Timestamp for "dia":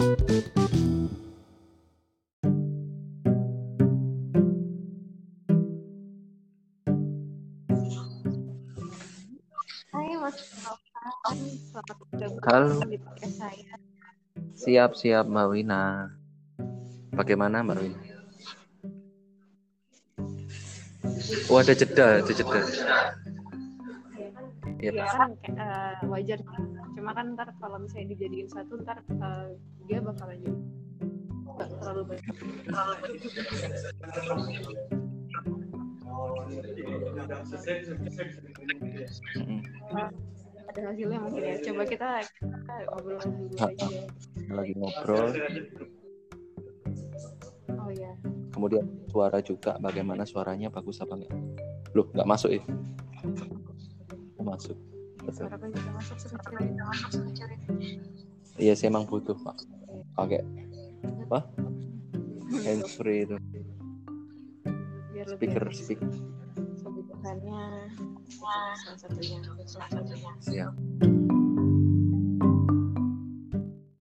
29.90-29.98